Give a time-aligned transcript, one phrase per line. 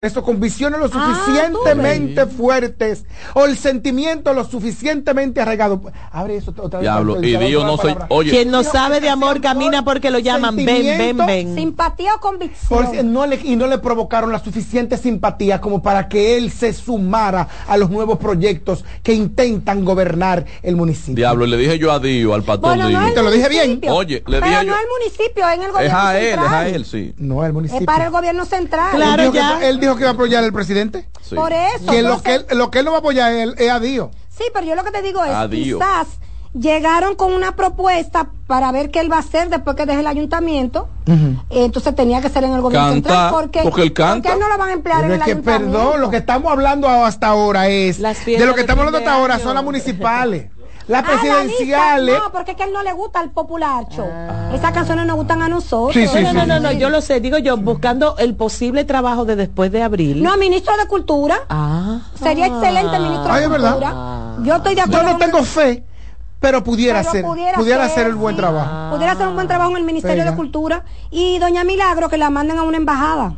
[0.00, 3.04] eso con visiones lo ah, suficientemente fuertes
[3.34, 5.80] o el sentimiento lo suficientemente arraigado.
[6.12, 6.82] Abre eso otra vez.
[6.82, 7.96] Diablo, y Dios no soy.
[8.08, 11.54] Oye, quien no sabe de amor camina porque lo llaman ven, ven, ven.
[11.56, 13.12] Simpatía o convicción.
[13.12, 17.48] no le, y no le provocaron la suficiente simpatía como para que él se sumara
[17.66, 21.16] a los nuevos proyectos que intentan gobernar el municipio.
[21.16, 23.80] Diablo, le dije yo a Dios, al patrón bueno, Te lo dije bien.
[23.88, 26.46] Oye, le dije Pero no el municipio, en el gobierno es a él, central.
[26.46, 27.14] Es a él, sí.
[27.16, 27.80] No, el municipio.
[27.80, 28.94] Es para el gobierno central.
[28.94, 29.58] Claro, ya.
[29.68, 31.08] él dijo que iba a apoyar al presidente.
[31.34, 31.90] Por eso.
[31.90, 34.10] Que lo, que él, lo que él no va a apoyar es, a Dios.
[34.28, 36.06] Sí, pero yo lo que te digo es, quizás
[36.54, 40.06] llegaron con una propuesta para ver qué él va a hacer después que deje el
[40.06, 40.88] ayuntamiento.
[41.50, 43.30] Entonces tenía que ser en el gobierno central.
[43.30, 44.36] Porque, porque él canta.
[44.36, 47.68] no lo van a emplear en el que, Perdón, lo que estamos hablando hasta ahora
[47.68, 47.98] es.
[47.98, 50.50] De lo que estamos hablando hasta ahora son las municipales.
[50.88, 52.18] Las ah, presidenciales.
[52.18, 54.08] no, porque es que a él no le gusta el populacho.
[54.10, 54.50] Ah.
[54.54, 55.92] Esas canciones nos gustan a nosotros.
[55.94, 57.20] Sí, no, no, no, no, yo lo sé.
[57.20, 60.22] Digo yo, buscando el posible trabajo de después de abril.
[60.22, 61.40] No, ministro de Cultura.
[61.50, 62.00] Ah.
[62.14, 63.94] Sería excelente ministro de Cultura.
[64.42, 65.06] Yo estoy de acuerdo.
[65.06, 65.84] Yo no tengo fe
[66.40, 69.82] pero pudiera ser pudiera, hacer el buen trabajo pudiera hacer un buen trabajo en el
[69.82, 73.34] Ministerio de Cultura y doña Milagro que la manden a una embajada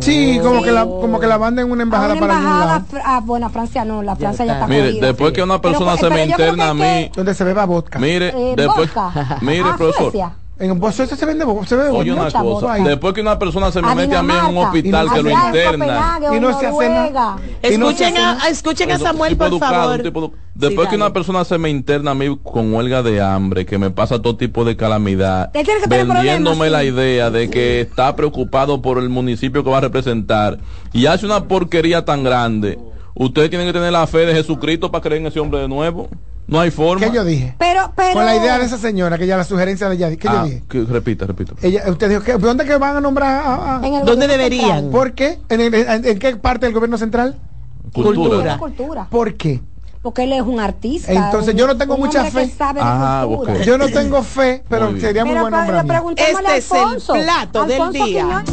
[0.00, 3.84] Sí, como que la como que la manden una embajada, una embajada para bueno, Francia
[3.84, 4.66] no, la Francia ya, está.
[4.66, 7.98] Mire, después que una persona se me interna a mí, donde se beba vodka.
[7.98, 8.90] Mire, eh, después
[9.42, 10.32] mire, ah, profesor.
[10.58, 13.94] En Suecia se vende se bebe Oye una cosa, después que una persona se me
[13.94, 17.36] mete a mí en un hospital que lo interna y no se hace nada.
[17.60, 20.32] Escuchen a, escuchen a Samuel, por favor.
[20.54, 23.90] Después que una persona se me interna a mí con huelga de hambre, que me
[23.90, 25.50] pasa todo tipo de calamidad,
[25.88, 30.58] vendiéndome la idea de que está preocupado por el municipio que va a representar
[30.92, 32.78] y hace una porquería tan grande,
[33.14, 36.08] ustedes tienen que tener la fe de Jesucristo para creer en ese hombre de nuevo.
[36.46, 37.06] No hay forma.
[37.06, 37.54] ¿Qué yo dije?
[37.56, 38.14] Pero, pero...
[38.14, 40.44] Con la idea de esa señora, que ya la sugerencia de ella, ¿qué yo ah,
[40.44, 40.62] dije?
[40.90, 41.54] repita, repita.
[41.62, 44.90] Ella, usted dijo, que, ¿dónde que van a nombrar a, ¿Dónde deberían?
[44.90, 45.38] ¿Por qué?
[45.48, 47.38] ¿En, qué parte del gobierno central?
[47.92, 48.58] Cultura.
[48.58, 49.06] Cultura.
[49.08, 49.60] ¿Por qué?
[50.02, 51.12] Porque él es un artista.
[51.12, 52.52] Entonces yo no tengo mucha fe.
[52.58, 53.26] Ah,
[53.64, 55.62] Yo no tengo fe, pero sería muy, bueno
[56.16, 58.44] Este es el plato del día.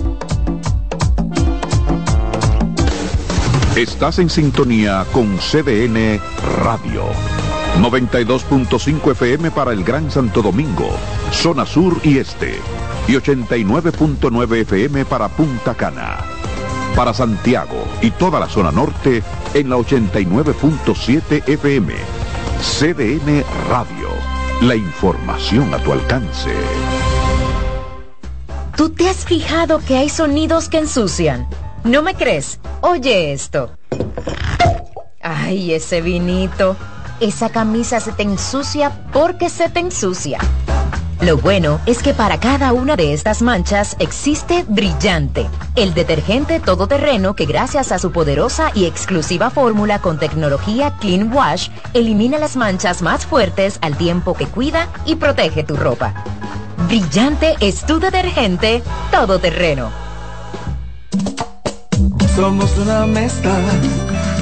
[3.75, 6.19] Estás en sintonía con CDN
[6.63, 7.03] Radio.
[7.79, 10.89] 92.5 FM para el Gran Santo Domingo,
[11.31, 12.59] zona sur y este.
[13.07, 16.38] Y 89.9 FM para Punta Cana.
[16.95, 19.23] Para Santiago y toda la zona norte
[19.53, 21.93] en la 89.7 FM.
[22.61, 24.09] CDN Radio.
[24.61, 26.51] La información a tu alcance.
[28.75, 31.47] ¿Tú te has fijado que hay sonidos que ensucian?
[31.83, 32.59] ¿No me crees?
[32.81, 33.71] Oye esto.
[35.21, 36.75] Ay, ese vinito.
[37.19, 40.39] Esa camisa se te ensucia porque se te ensucia.
[41.21, 47.35] Lo bueno es que para cada una de estas manchas existe Brillante, el detergente todoterreno
[47.35, 53.01] que gracias a su poderosa y exclusiva fórmula con tecnología Clean Wash elimina las manchas
[53.01, 56.13] más fuertes al tiempo que cuida y protege tu ropa.
[56.87, 58.81] Brillante es tu detergente
[59.11, 59.91] todoterreno.
[62.33, 63.59] Somos una mezcla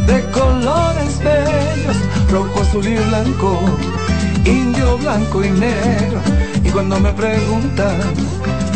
[0.06, 1.98] de colores bellos,
[2.30, 3.60] rojo, azul y blanco,
[4.46, 6.22] indio, blanco y negro.
[6.64, 7.98] Y cuando me preguntan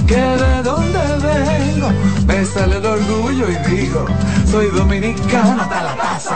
[0.08, 1.90] que de dónde vengo,
[2.26, 4.06] me sale el orgullo y digo,
[4.50, 6.36] soy dominicano hasta la taza.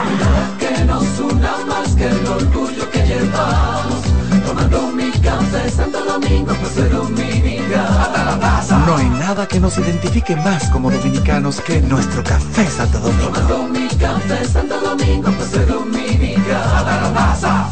[0.58, 4.02] Que nos una más que el orgullo que llevamos,
[4.46, 8.78] tomando mi café Santo Domingo, pues soy dominicano hasta la taza.
[8.86, 13.30] No hay nada que nos identifique más como dominicanos que nuestro café Santo Domingo.
[13.30, 17.65] Tomando mi café Santo Domingo, pues soy dominicano hasta la taza.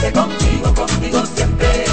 [0.00, 1.84] Siempre contigo, contigo siempre.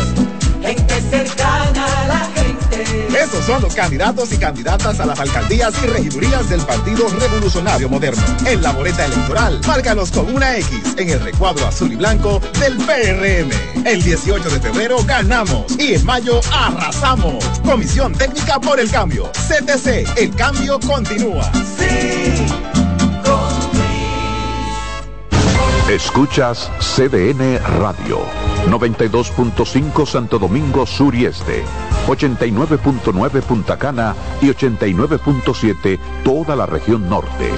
[0.61, 3.07] Gente cercana a la gente.
[3.17, 8.21] Esos son los candidatos y candidatas a las alcaldías y regidurías del Partido Revolucionario Moderno.
[8.45, 12.77] En la boleta electoral, márcalos con una X en el recuadro azul y blanco del
[12.77, 13.85] PRM.
[13.85, 17.43] El 18 de febrero ganamos y en mayo arrasamos.
[17.63, 19.31] Comisión Técnica por el Cambio.
[19.31, 21.49] CTC, el cambio continúa.
[21.53, 22.76] Sí.
[25.89, 28.19] Escuchas CDN Radio,
[28.69, 31.63] 92.5 Santo Domingo Sur y Este,
[32.07, 37.51] 89.9 Punta Cana y 89.7 toda la región norte.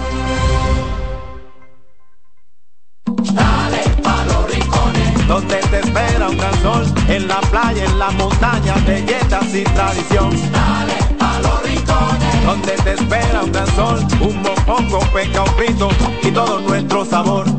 [3.33, 8.11] Dale pa los rincones, donde te espera un gran sol, en la playa, en la
[8.11, 10.29] montaña, belletas y tradición.
[10.51, 15.89] Dale pa los rincones, donde te espera un gran sol, un mopongo, peca, un frito
[16.21, 17.58] y todo nuestro sabor.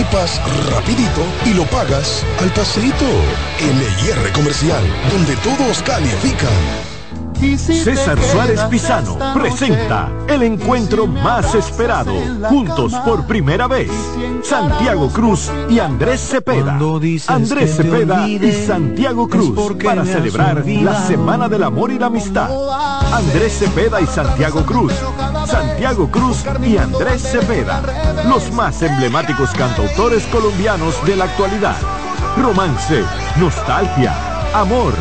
[0.00, 0.40] equipas
[0.72, 3.04] rapidito y lo pagas al pasito.
[3.60, 4.82] LIR Comercial,
[5.12, 6.48] donde todos califican.
[7.56, 12.12] César Suárez Pisano presenta el encuentro más esperado,
[12.48, 13.90] juntos por primera vez,
[14.42, 16.78] Santiago Cruz y Andrés Cepeda.
[17.28, 22.50] Andrés Cepeda y Santiago Cruz para celebrar la Semana del Amor y la Amistad.
[23.12, 24.92] Andrés Cepeda y Santiago Cruz.
[25.80, 27.80] Santiago Cruz y Andrés Cepeda,
[28.28, 31.76] los más emblemáticos cantautores colombianos de la actualidad.
[32.36, 33.02] Romance,
[33.38, 34.12] nostalgia,
[34.52, 34.92] amor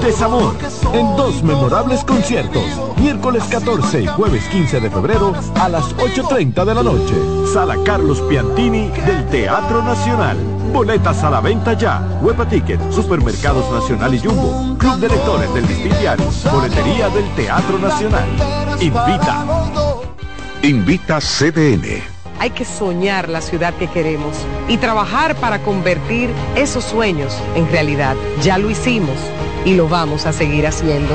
[0.00, 0.54] Desamor,
[0.92, 2.62] en dos memorables conciertos,
[2.98, 7.14] miércoles 14 y jueves 15 de febrero a las 8.30 de la noche.
[7.52, 10.36] Sala Carlos Piantini del Teatro Nacional.
[10.72, 12.00] Boletas a la venta ya.
[12.22, 14.78] Huepa Ticket, Supermercados Nacional y Jumbo.
[14.78, 15.66] Club de Lectores del
[15.98, 16.26] Diario.
[16.52, 18.28] Boletería del Teatro Nacional.
[18.80, 19.91] Invita.
[20.64, 22.04] Invita CDN.
[22.38, 24.36] Hay que soñar la ciudad que queremos
[24.68, 28.14] y trabajar para convertir esos sueños en realidad.
[28.42, 29.16] Ya lo hicimos
[29.64, 31.12] y lo vamos a seguir haciendo.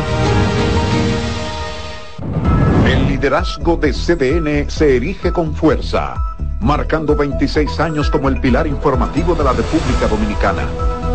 [2.86, 6.16] El liderazgo de CDN se erige con fuerza,
[6.60, 10.97] marcando 26 años como el pilar informativo de la República Dominicana.